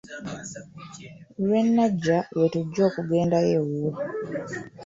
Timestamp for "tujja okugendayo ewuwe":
2.53-3.91